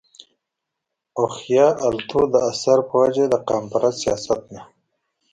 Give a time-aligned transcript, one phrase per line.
[1.17, 4.61] او خياالتو د اثر پۀ وجه د قامپرست سياست نه